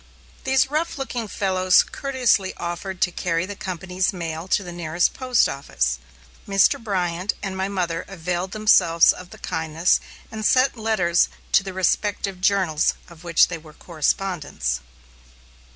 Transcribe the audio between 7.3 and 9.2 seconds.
and my mother availed themselves